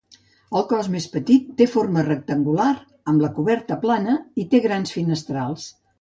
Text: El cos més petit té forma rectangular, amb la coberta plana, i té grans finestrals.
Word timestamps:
El 0.59 0.63
cos 0.71 0.87
més 0.93 1.05
petit 1.15 1.51
té 1.59 1.67
forma 1.73 2.05
rectangular, 2.07 2.71
amb 3.13 3.27
la 3.27 3.31
coberta 3.39 3.81
plana, 3.87 4.17
i 4.45 4.47
té 4.55 4.63
grans 4.69 4.97
finestrals. 5.01 5.69